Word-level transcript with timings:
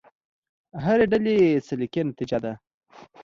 هرې 0.85 1.05
ډلې 1.11 1.35
سلیقې 1.67 2.01
نتیجه 2.09 2.37
ده. 2.43 2.53